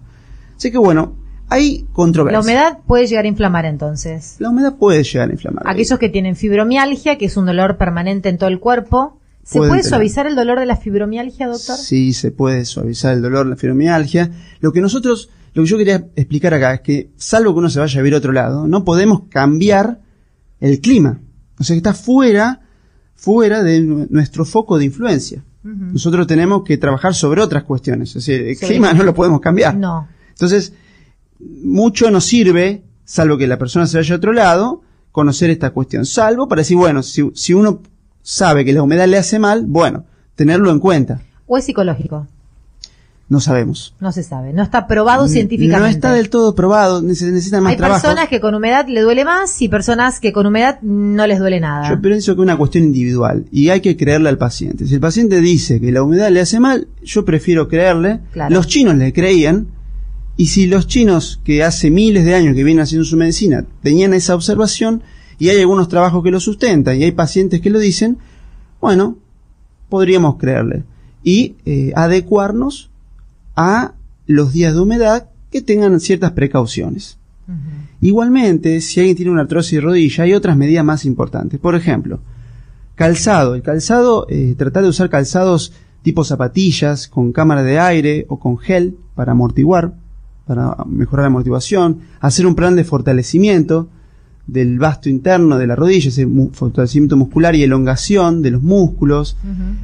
Así 0.55 0.71
que 0.71 0.77
bueno, 0.77 1.15
hay 1.49 1.85
controversia. 1.93 2.37
La 2.39 2.43
humedad 2.43 2.79
puede 2.85 3.07
llegar 3.07 3.25
a 3.25 3.27
inflamar 3.27 3.65
entonces. 3.65 4.35
La 4.39 4.49
humedad 4.49 4.75
puede 4.77 5.03
llegar 5.03 5.29
a 5.29 5.31
inflamar. 5.31 5.63
Aquellos 5.65 5.97
que 5.99 6.09
tienen 6.09 6.35
fibromialgia, 6.35 7.17
que 7.17 7.25
es 7.25 7.37
un 7.37 7.45
dolor 7.45 7.77
permanente 7.77 8.29
en 8.29 8.37
todo 8.37 8.49
el 8.49 8.59
cuerpo, 8.59 9.19
¿se 9.43 9.59
puede 9.59 9.71
tener. 9.71 9.85
suavizar 9.85 10.27
el 10.27 10.35
dolor 10.35 10.59
de 10.59 10.65
la 10.65 10.75
fibromialgia, 10.75 11.47
doctor? 11.47 11.77
Sí, 11.77 12.13
se 12.13 12.31
puede 12.31 12.65
suavizar 12.65 13.13
el 13.13 13.21
dolor, 13.21 13.45
la 13.45 13.55
fibromialgia. 13.55 14.29
Lo 14.59 14.71
que 14.73 14.81
nosotros, 14.81 15.29
lo 15.53 15.63
que 15.63 15.69
yo 15.69 15.77
quería 15.77 16.07
explicar 16.15 16.53
acá 16.53 16.73
es 16.73 16.81
que, 16.81 17.11
salvo 17.15 17.53
que 17.53 17.59
uno 17.59 17.69
se 17.69 17.79
vaya 17.79 17.99
a 17.99 18.03
vivir 18.03 18.15
a 18.15 18.17
otro 18.17 18.31
lado, 18.33 18.67
no 18.67 18.83
podemos 18.83 19.23
cambiar 19.29 20.01
el 20.59 20.81
clima. 20.81 21.21
O 21.59 21.63
sea 21.63 21.73
que 21.75 21.77
está 21.77 21.93
fuera, 21.93 22.61
fuera 23.15 23.63
de 23.63 23.79
nu- 23.81 24.07
nuestro 24.09 24.43
foco 24.45 24.77
de 24.77 24.85
influencia. 24.85 25.43
Nosotros 25.63 26.27
tenemos 26.27 26.63
que 26.63 26.77
trabajar 26.77 27.13
sobre 27.13 27.41
otras 27.41 27.63
cuestiones. 27.63 28.09
Es 28.09 28.25
decir, 28.25 28.41
el 28.47 28.55
Sí. 28.55 28.65
clima 28.67 28.93
no 28.93 29.03
lo 29.03 29.13
podemos 29.13 29.41
cambiar. 29.41 29.75
No. 29.75 30.07
Entonces, 30.29 30.71
mucho 31.39 32.09
nos 32.11 32.25
sirve, 32.25 32.83
salvo 33.05 33.37
que 33.37 33.47
la 33.47 33.57
persona 33.57 33.87
se 33.87 33.97
vaya 33.97 34.15
a 34.15 34.17
otro 34.17 34.33
lado, 34.33 34.81
conocer 35.11 35.49
esta 35.49 35.71
cuestión. 35.71 36.05
Salvo 36.05 36.47
para 36.47 36.61
decir, 36.61 36.77
bueno, 36.77 37.03
si, 37.03 37.29
si 37.33 37.53
uno 37.53 37.81
sabe 38.21 38.65
que 38.65 38.73
la 38.73 38.83
humedad 38.83 39.07
le 39.07 39.17
hace 39.17 39.39
mal, 39.39 39.65
bueno, 39.65 40.05
tenerlo 40.35 40.71
en 40.71 40.79
cuenta. 40.79 41.21
¿O 41.45 41.57
es 41.57 41.65
psicológico? 41.65 42.27
No 43.29 43.41
sabemos. 43.41 43.93
No 43.99 44.13
se 44.13 44.23
sabe. 44.23 44.53
No 44.53 44.63
está 44.63 44.87
probado 44.87 45.27
científicamente. 45.27 45.81
No 45.81 45.85
está 45.87 46.13
del 46.13 46.29
todo 46.29 46.55
probado, 46.55 47.01
neces- 47.01 47.29
necesitan 47.33 47.61
más 47.61 47.71
Hay 47.71 47.77
trabajo. 47.77 48.01
personas 48.01 48.29
que 48.29 48.39
con 48.39 48.55
humedad 48.55 48.87
le 48.87 49.01
duele 49.01 49.25
más 49.25 49.61
y 49.61 49.67
personas 49.67 50.21
que 50.21 50.31
con 50.31 50.45
humedad 50.45 50.79
no 50.81 51.27
les 51.27 51.37
duele 51.39 51.59
nada. 51.59 51.89
Yo 51.89 52.01
pienso 52.01 52.35
que 52.35 52.41
es 52.41 52.43
una 52.43 52.55
cuestión 52.55 52.85
individual 52.85 53.45
y 53.51 53.67
hay 53.67 53.81
que 53.81 53.97
creerle 53.97 54.29
al 54.29 54.37
paciente. 54.37 54.87
Si 54.87 54.93
el 54.93 55.01
paciente 55.01 55.41
dice 55.41 55.81
que 55.81 55.91
la 55.91 56.03
humedad 56.03 56.29
le 56.31 56.39
hace 56.39 56.61
mal, 56.61 56.87
yo 57.03 57.25
prefiero 57.25 57.67
creerle. 57.67 58.21
Claro. 58.31 58.55
Los 58.55 58.67
chinos 58.67 58.95
le 58.95 59.11
creían 59.11 59.67
y 60.37 60.47
si 60.47 60.67
los 60.67 60.87
chinos 60.87 61.41
que 61.43 61.63
hace 61.63 61.89
miles 61.89 62.23
de 62.23 62.35
años 62.35 62.55
que 62.55 62.63
vienen 62.63 62.83
haciendo 62.83 63.03
su 63.03 63.17
medicina 63.17 63.65
tenían 63.81 64.13
esa 64.13 64.35
observación 64.35 65.01
y 65.39 65.49
hay 65.49 65.59
algunos 65.59 65.89
trabajos 65.89 66.23
que 66.23 66.31
lo 66.31 66.39
sustentan 66.39 66.97
y 66.97 67.03
hay 67.03 67.11
pacientes 67.11 67.59
que 67.59 67.71
lo 67.71 67.79
dicen, 67.79 68.19
bueno, 68.79 69.17
podríamos 69.89 70.37
creerle 70.37 70.83
y 71.23 71.55
eh, 71.65 71.91
adecuarnos 71.95 72.91
a 73.55 73.95
los 74.27 74.53
días 74.53 74.73
de 74.73 74.79
humedad 74.79 75.29
que 75.51 75.61
tengan 75.61 75.99
ciertas 75.99 76.31
precauciones. 76.31 77.17
Igualmente, 78.01 78.81
si 78.81 78.99
alguien 78.99 79.15
tiene 79.15 79.31
una 79.31 79.41
artrosis 79.41 79.73
de 79.73 79.81
rodilla, 79.81 80.25
hay 80.25 80.33
otras 80.33 80.57
medidas 80.57 80.83
más 80.83 81.05
importantes. 81.05 81.59
Por 81.59 81.75
ejemplo, 81.75 82.19
calzado. 82.95 83.55
El 83.55 83.61
calzado, 83.61 84.27
eh, 84.29 84.53
tratar 84.57 84.83
de 84.83 84.89
usar 84.89 85.09
calzados 85.09 85.71
tipo 86.03 86.23
zapatillas, 86.23 87.07
con 87.07 87.31
cámara 87.31 87.63
de 87.63 87.79
aire 87.79 88.25
o 88.27 88.37
con 88.37 88.57
gel 88.57 88.97
para 89.15 89.31
amortiguar, 89.31 89.93
para 90.47 90.75
mejorar 90.87 91.23
la 91.23 91.27
amortiguación. 91.27 91.99
Hacer 92.19 92.45
un 92.47 92.55
plan 92.55 92.75
de 92.75 92.83
fortalecimiento 92.83 93.89
del 94.47 94.79
vasto 94.79 95.09
interno 95.09 95.57
de 95.57 95.67
la 95.67 95.75
rodilla, 95.75 96.07
ese 96.09 96.25
mu- 96.25 96.49
fortalecimiento 96.53 97.17
muscular 97.17 97.53
y 97.55 97.63
elongación 97.63 98.41
de 98.41 98.51
los 98.51 98.63
músculos. 98.63 99.35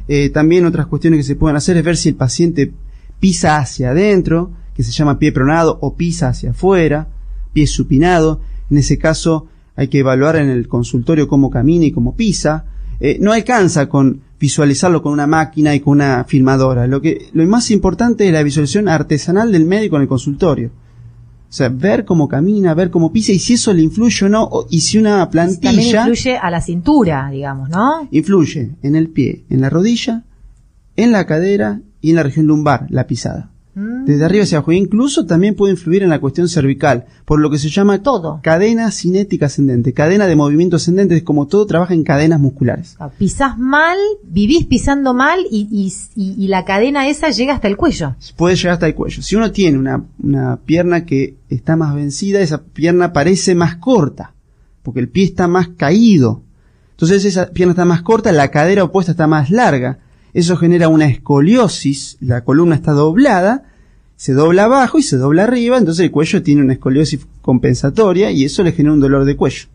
Eh, 0.08 0.30
también 0.30 0.64
otras 0.64 0.86
cuestiones 0.86 1.18
que 1.18 1.24
se 1.24 1.36
pueden 1.36 1.56
hacer 1.56 1.76
es 1.76 1.84
ver 1.84 1.96
si 1.98 2.08
el 2.08 2.14
paciente 2.14 2.72
pisa 3.20 3.58
hacia 3.58 3.90
adentro, 3.90 4.50
que 4.74 4.82
se 4.82 4.90
llama 4.90 5.18
pie 5.18 5.32
pronado, 5.32 5.78
o 5.82 5.94
pisa 5.96 6.28
hacia 6.28 6.50
afuera, 6.50 7.08
pie 7.52 7.66
supinado. 7.66 8.40
En 8.70 8.78
ese 8.78 8.96
caso 8.98 9.46
hay 9.76 9.88
que 9.88 9.98
evaluar 9.98 10.36
en 10.36 10.48
el 10.48 10.66
consultorio 10.66 11.28
cómo 11.28 11.50
camina 11.50 11.84
y 11.84 11.92
cómo 11.92 12.16
pisa. 12.16 12.64
Eh, 13.00 13.18
no 13.20 13.32
alcanza 13.32 13.88
con 13.88 14.20
visualizarlo 14.38 15.02
con 15.02 15.12
una 15.12 15.26
máquina 15.26 15.74
y 15.74 15.80
con 15.80 15.92
una 15.92 16.24
filmadora. 16.24 16.86
Lo 16.86 17.00
que 17.00 17.28
lo 17.32 17.46
más 17.46 17.70
importante 17.70 18.26
es 18.26 18.32
la 18.32 18.42
visualización 18.42 18.88
artesanal 18.88 19.52
del 19.52 19.64
médico 19.64 19.96
en 19.96 20.02
el 20.02 20.08
consultorio. 20.08 20.70
O 21.48 21.56
sea, 21.56 21.68
ver 21.68 22.04
cómo 22.04 22.26
camina, 22.26 22.74
ver 22.74 22.90
cómo 22.90 23.12
pisa 23.12 23.30
y 23.30 23.38
si 23.38 23.54
eso 23.54 23.72
le 23.72 23.82
influye 23.82 24.26
o 24.26 24.28
no, 24.28 24.50
y 24.70 24.80
si 24.80 24.98
una 24.98 25.30
También 25.30 25.60
plantilla 25.60 26.00
influye 26.00 26.36
a 26.36 26.50
la 26.50 26.60
cintura, 26.60 27.30
digamos, 27.30 27.68
¿no? 27.68 28.08
influye 28.10 28.72
en 28.82 28.96
el 28.96 29.08
pie, 29.08 29.44
en 29.48 29.60
la 29.60 29.70
rodilla, 29.70 30.24
en 30.96 31.12
la 31.12 31.26
cadera 31.26 31.80
y 32.00 32.10
en 32.10 32.16
la 32.16 32.24
región 32.24 32.46
lumbar, 32.46 32.86
la 32.90 33.06
pisada. 33.06 33.53
Mm. 33.76 34.04
Desde 34.04 34.24
arriba 34.24 34.44
hacia 34.44 34.58
abajo. 34.58 34.70
E 34.70 34.76
incluso 34.76 35.26
también 35.26 35.54
puede 35.56 35.72
influir 35.72 36.02
en 36.04 36.08
la 36.10 36.20
cuestión 36.20 36.48
cervical, 36.48 37.06
por 37.24 37.40
lo 37.40 37.50
que 37.50 37.58
se 37.58 37.68
llama 37.68 38.02
Todo. 38.02 38.38
cadena 38.42 38.90
cinética 38.92 39.46
ascendente. 39.46 39.92
Cadena 39.92 40.26
de 40.26 40.36
movimiento 40.36 40.76
ascendente 40.76 41.16
es 41.16 41.22
como 41.24 41.46
todo 41.48 41.66
trabaja 41.66 41.92
en 41.94 42.04
cadenas 42.04 42.38
musculares. 42.38 42.94
Ah, 43.00 43.10
Pisás 43.18 43.58
mal, 43.58 43.98
vivís 44.22 44.66
pisando 44.66 45.12
mal 45.12 45.40
y, 45.50 45.66
y- 45.72 45.92
y- 46.14 46.44
y 46.44 46.48
la 46.48 46.64
cadena 46.64 47.08
esa 47.08 47.30
llega 47.30 47.54
hasta 47.54 47.66
el 47.68 47.76
cuello. 47.76 48.14
Puede 48.36 48.54
llegar 48.56 48.74
hasta 48.74 48.86
el 48.86 48.94
cuello. 48.94 49.22
Si 49.22 49.34
uno 49.34 49.50
tiene 49.50 49.76
una, 49.78 50.04
una 50.22 50.56
pierna 50.64 51.04
que 51.04 51.36
está 51.48 51.74
más 51.74 51.94
vencida, 51.94 52.40
esa 52.40 52.62
pierna 52.62 53.12
parece 53.12 53.54
más 53.56 53.76
corta, 53.76 54.34
porque 54.84 55.00
el 55.00 55.08
pie 55.08 55.24
está 55.24 55.48
más 55.48 55.68
caído. 55.76 56.42
Entonces 56.92 57.24
esa 57.24 57.46
pierna 57.50 57.72
está 57.72 57.84
más 57.84 58.02
corta, 58.02 58.30
la 58.30 58.52
cadera 58.52 58.84
opuesta 58.84 59.10
está 59.12 59.26
más 59.26 59.50
larga. 59.50 59.98
Eso 60.34 60.56
genera 60.56 60.88
una 60.88 61.06
escoliosis, 61.06 62.18
la 62.20 62.44
columna 62.44 62.74
está 62.74 62.92
doblada, 62.92 63.70
se 64.16 64.32
dobla 64.32 64.64
abajo 64.64 64.98
y 64.98 65.02
se 65.02 65.16
dobla 65.16 65.44
arriba, 65.44 65.78
entonces 65.78 66.04
el 66.04 66.10
cuello 66.10 66.42
tiene 66.42 66.62
una 66.62 66.74
escoliosis 66.74 67.26
compensatoria 67.40 68.30
y 68.30 68.44
eso 68.44 68.62
le 68.62 68.72
genera 68.72 68.94
un 68.94 69.00
dolor 69.00 69.24
de 69.24 69.36
cuello. 69.36 69.66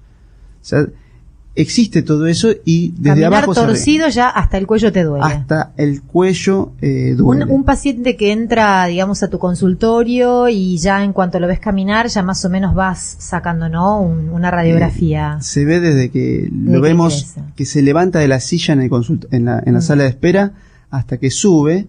Existe 1.56 2.04
todo 2.04 2.26
eso 2.28 2.50
y 2.64 2.92
desde 2.92 3.22
Caminar 3.22 3.34
abajo 3.34 3.54
torcido 3.54 4.08
ya 4.08 4.30
hasta 4.30 4.58
el 4.58 4.66
cuello 4.68 4.92
te 4.94 5.04
duele. 5.04 5.26
hasta 5.26 5.74
el 5.78 6.02
cuello 6.04 6.72
eh, 6.82 7.16
duele. 7.18 7.46
un 7.46 7.64
paciente 7.66 8.16
que 8.16 8.32
entra, 8.32 8.86
digamos, 8.86 9.24
a 9.24 9.30
tu 9.30 9.40
consultorio 9.40 10.48
y 10.48 10.78
ya 10.78 11.04
en 11.04 11.12
cuanto 11.12 11.40
lo 11.40 11.48
ves 11.48 11.60
caminar, 11.60 12.08
ya 12.08 12.24
más 12.24 12.44
o 12.46 12.50
menos 12.50 12.76
vas 12.76 13.16
sacando, 13.20 13.68
¿no? 13.68 14.00
Un- 14.02 14.30
una 14.30 14.52
radiografía. 14.52 15.38
se 15.42 15.66
ve 15.66 15.80
desde 15.80 16.10
que 16.12 16.50
lo 16.52 16.80
vemos 16.82 17.36
que 17.56 17.66
se 17.66 17.82
levanta 17.82 18.20
de 18.20 18.28
la 18.28 18.40
silla 18.40 18.74
en, 18.74 18.82
el 18.82 18.90
consult- 18.90 19.28
en 19.32 19.46
la, 19.46 19.62
en 19.66 19.74
la 19.74 19.80
Mm. 19.80 19.84
sala 19.84 20.04
de 20.04 20.10
espera 20.10 20.54
hasta 20.92 21.18
que 21.18 21.30
sube, 21.30 21.88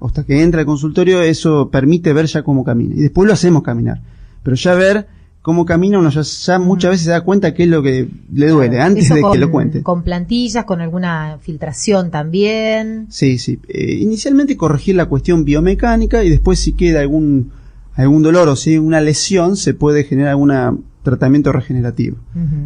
hasta 0.00 0.24
que 0.24 0.42
entra 0.42 0.60
al 0.60 0.66
consultorio, 0.66 1.22
eso 1.22 1.70
permite 1.70 2.12
ver 2.12 2.26
ya 2.26 2.42
cómo 2.42 2.64
camina. 2.64 2.94
Y 2.94 3.00
después 3.02 3.26
lo 3.26 3.32
hacemos 3.32 3.62
caminar. 3.62 4.00
Pero 4.42 4.56
ya 4.56 4.74
ver 4.74 5.06
cómo 5.44 5.66
camina 5.66 5.98
uno 5.98 6.08
ya, 6.08 6.22
ya 6.22 6.58
muchas 6.58 6.92
veces 6.92 7.04
se 7.04 7.10
da 7.10 7.20
cuenta 7.20 7.52
qué 7.52 7.64
es 7.64 7.68
lo 7.68 7.82
que 7.82 8.08
le 8.32 8.48
duele, 8.48 8.80
antes 8.80 9.10
de 9.10 9.20
con, 9.20 9.30
que 9.30 9.38
lo 9.38 9.50
cuente. 9.50 9.82
Con 9.82 10.02
plantillas, 10.02 10.64
con 10.64 10.80
alguna 10.80 11.36
filtración 11.38 12.10
también. 12.10 13.08
Sí, 13.10 13.36
sí. 13.36 13.60
Eh, 13.68 13.98
inicialmente 14.00 14.56
corregir 14.56 14.96
la 14.96 15.04
cuestión 15.04 15.44
biomecánica 15.44 16.24
y 16.24 16.30
después 16.30 16.60
si 16.60 16.72
queda 16.72 17.00
algún 17.00 17.52
algún 17.92 18.22
dolor 18.22 18.48
o 18.48 18.56
si 18.56 18.70
hay 18.70 18.78
una 18.78 19.02
lesión 19.02 19.56
se 19.56 19.74
puede 19.74 20.04
generar 20.04 20.30
alguna 20.30 20.78
tratamiento 21.02 21.52
regenerativo. 21.52 22.16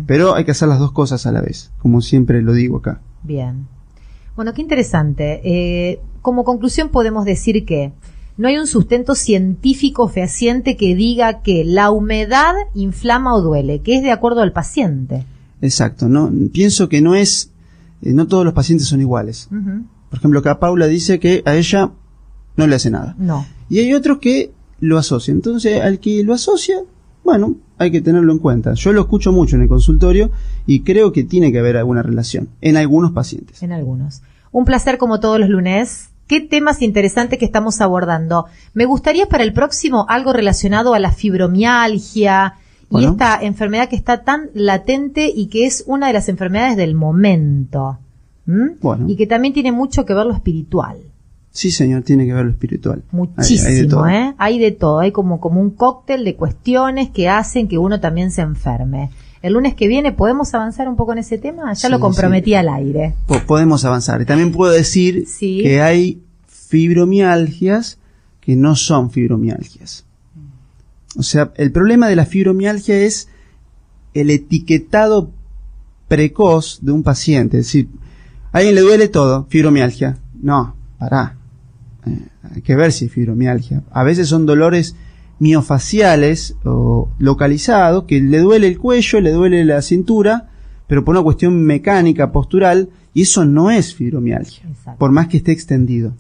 Pero 0.06 0.36
hay 0.36 0.44
que 0.44 0.52
hacer 0.52 0.68
las 0.68 0.78
dos 0.78 0.92
cosas 0.92 1.26
a 1.26 1.32
la 1.32 1.40
vez, 1.40 1.72
como 1.78 2.00
siempre 2.00 2.42
lo 2.42 2.52
digo 2.52 2.76
acá. 2.76 3.00
Bien. 3.24 3.66
Bueno, 4.36 4.54
qué 4.54 4.62
interesante. 4.62 5.40
Eh, 5.42 6.00
como 6.22 6.44
conclusión 6.44 6.90
podemos 6.90 7.24
decir 7.24 7.64
que 7.64 7.92
no 8.38 8.48
hay 8.48 8.56
un 8.56 8.66
sustento 8.66 9.14
científico 9.14 10.08
fehaciente 10.08 10.76
que 10.76 10.94
diga 10.94 11.42
que 11.42 11.64
la 11.64 11.90
humedad 11.90 12.54
inflama 12.74 13.34
o 13.34 13.42
duele, 13.42 13.82
que 13.82 13.96
es 13.96 14.02
de 14.02 14.12
acuerdo 14.12 14.40
al 14.40 14.52
paciente. 14.52 15.26
Exacto, 15.60 16.08
no 16.08 16.32
pienso 16.52 16.88
que 16.88 17.02
no 17.02 17.14
es 17.14 17.50
eh, 18.02 18.12
no 18.12 18.26
todos 18.26 18.44
los 18.44 18.54
pacientes 18.54 18.88
son 18.88 19.00
iguales. 19.00 19.48
Por 19.50 20.18
ejemplo, 20.18 20.40
acá 20.40 20.58
Paula 20.58 20.86
dice 20.86 21.18
que 21.18 21.42
a 21.44 21.56
ella 21.56 21.90
no 22.56 22.66
le 22.66 22.76
hace 22.76 22.90
nada. 22.90 23.14
No. 23.18 23.46
Y 23.68 23.80
hay 23.80 23.92
otros 23.94 24.18
que 24.18 24.52
lo 24.80 24.98
asocian. 24.98 25.38
Entonces, 25.38 25.80
al 25.80 25.98
que 25.98 26.22
lo 26.22 26.32
asocia, 26.32 26.76
bueno, 27.24 27.56
hay 27.76 27.90
que 27.90 28.00
tenerlo 28.00 28.32
en 28.32 28.38
cuenta. 28.38 28.74
Yo 28.74 28.92
lo 28.92 29.02
escucho 29.02 29.32
mucho 29.32 29.56
en 29.56 29.62
el 29.62 29.68
consultorio 29.68 30.30
y 30.66 30.80
creo 30.80 31.12
que 31.12 31.24
tiene 31.24 31.52
que 31.52 31.58
haber 31.58 31.76
alguna 31.76 32.02
relación 32.02 32.48
en 32.60 32.76
algunos 32.76 33.12
pacientes. 33.12 33.62
En 33.62 33.72
algunos. 33.72 34.22
Un 34.50 34.64
placer 34.64 34.98
como 34.98 35.20
todos 35.20 35.38
los 35.38 35.48
lunes. 35.48 36.10
Qué 36.28 36.40
temas 36.42 36.82
interesantes 36.82 37.38
que 37.38 37.44
estamos 37.46 37.80
abordando. 37.80 38.46
Me 38.74 38.84
gustaría 38.84 39.26
para 39.26 39.42
el 39.42 39.52
próximo 39.52 40.06
algo 40.08 40.32
relacionado 40.32 40.94
a 40.94 40.98
la 41.00 41.10
fibromialgia 41.10 42.54
y 42.90 43.04
esta 43.04 43.38
enfermedad 43.42 43.88
que 43.88 43.96
está 43.96 44.22
tan 44.24 44.50
latente 44.54 45.30
y 45.34 45.46
que 45.48 45.66
es 45.66 45.84
una 45.86 46.06
de 46.06 46.12
las 46.12 46.28
enfermedades 46.28 46.76
del 46.76 46.94
momento. 46.94 47.98
¿Mm? 48.46 48.78
Bueno. 48.80 49.08
Y 49.08 49.16
que 49.16 49.26
también 49.26 49.52
tiene 49.52 49.72
mucho 49.72 50.04
que 50.06 50.14
ver 50.14 50.26
lo 50.26 50.34
espiritual. 50.34 50.98
Sí, 51.50 51.70
señor, 51.70 52.02
tiene 52.02 52.24
que 52.26 52.32
ver 52.34 52.44
lo 52.44 52.50
espiritual. 52.50 53.02
Hay- 53.10 53.16
Muchísimo, 53.16 53.68
hay 53.68 53.74
de 53.74 53.86
todo. 53.86 54.06
¿eh? 54.08 54.34
Hay 54.38 54.58
de 54.58 54.70
todo. 54.70 54.98
Hay 55.00 55.12
como, 55.12 55.40
como 55.40 55.60
un 55.60 55.70
cóctel 55.70 56.24
de 56.24 56.36
cuestiones 56.36 57.10
que 57.10 57.28
hacen 57.28 57.68
que 57.68 57.78
uno 57.78 58.00
también 58.00 58.30
se 58.30 58.42
enferme. 58.42 59.10
El 59.42 59.52
lunes 59.52 59.74
que 59.74 59.86
viene, 59.88 60.12
¿podemos 60.12 60.52
avanzar 60.54 60.88
un 60.88 60.96
poco 60.96 61.12
en 61.12 61.18
ese 61.18 61.38
tema? 61.38 61.72
Ya 61.72 61.86
Sí, 61.86 61.88
lo 61.90 62.00
comprometí 62.00 62.50
sí. 62.50 62.54
al 62.54 62.68
aire. 62.68 63.14
Po- 63.26 63.40
podemos 63.46 63.84
avanzar. 63.84 64.20
Y 64.20 64.24
también 64.24 64.50
puedo 64.52 64.72
decir 64.72 65.24
Sí. 65.28 65.60
que 65.62 65.80
hay 65.80 66.20
fibromialgias 66.92 67.98
que 68.40 68.56
no 68.56 68.74
son 68.76 69.10
fibromialgias. 69.10 70.04
O 71.16 71.22
sea, 71.22 71.52
el 71.56 71.72
problema 71.72 72.08
de 72.08 72.16
la 72.16 72.26
fibromialgia 72.26 72.96
es 72.98 73.28
el 74.14 74.30
etiquetado 74.30 75.30
precoz 76.08 76.78
de 76.82 76.92
un 76.92 77.02
paciente. 77.02 77.58
Es 77.58 77.66
decir, 77.66 77.88
a 78.52 78.58
alguien 78.58 78.74
le 78.74 78.80
duele 78.80 79.08
todo, 79.08 79.46
fibromialgia. 79.48 80.18
No, 80.40 80.74
pará. 80.98 81.36
Eh, 82.06 82.18
hay 82.54 82.62
que 82.62 82.76
ver 82.76 82.92
si 82.92 83.06
es 83.06 83.12
fibromialgia. 83.12 83.82
A 83.90 84.02
veces 84.02 84.28
son 84.28 84.46
dolores 84.46 84.96
miofaciales 85.38 86.56
o 86.64 87.08
localizados, 87.18 88.04
que 88.04 88.20
le 88.20 88.38
duele 88.38 88.66
el 88.66 88.78
cuello, 88.78 89.20
le 89.20 89.32
duele 89.32 89.64
la 89.64 89.82
cintura, 89.82 90.48
pero 90.86 91.04
por 91.04 91.14
una 91.14 91.22
cuestión 91.22 91.62
mecánica, 91.62 92.32
postural, 92.32 92.88
y 93.14 93.22
eso 93.22 93.44
no 93.44 93.70
es 93.70 93.94
fibromialgia, 93.94 94.64
Exacto. 94.68 94.98
por 94.98 95.10
más 95.10 95.28
que 95.28 95.38
esté 95.38 95.52
extendido. 95.52 96.14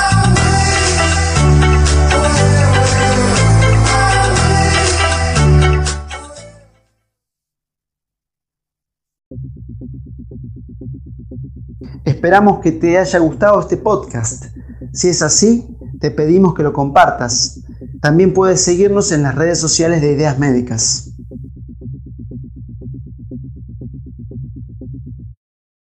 Esperamos 12.20 12.60
que 12.60 12.74
te 12.74 12.98
haya 12.98 13.18
gustado 13.20 13.62
este 13.62 13.78
podcast. 13.78 14.48
Si 14.92 15.08
es 15.08 15.22
así, 15.22 15.74
te 16.02 16.12
pedimos 16.12 16.54
que 16.54 16.64
lo 16.64 16.74
compartas. 16.74 17.62
También 18.02 18.34
puedes 18.34 18.62
seguirnos 18.62 19.14
en 19.14 19.24
las 19.24 19.36
redes 19.36 19.58
sociales 19.58 20.02
de 20.02 20.12
Ideas 20.12 20.38
Médicas. 20.38 21.09